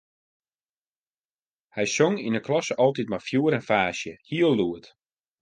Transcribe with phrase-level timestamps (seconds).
[1.75, 4.85] Hy song yn 'e klasse altyd mei fjoer en faasje, hiel lûd.